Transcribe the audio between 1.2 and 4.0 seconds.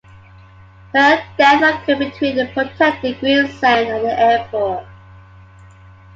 death occurred between the protected Green Zone